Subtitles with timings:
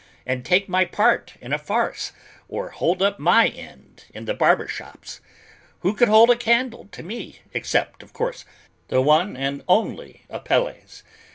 [0.25, 2.11] And take my part in a farce,
[2.49, 5.21] or hold up my end in the barber shops!
[5.81, 8.43] Who could hold a candle to me except, of course,
[8.87, 11.03] the one and only Apelles?"